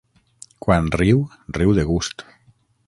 Quan 0.65 0.89
riu, 1.01 1.21
riu 1.59 1.77
de 1.81 1.87
gust. 1.93 2.29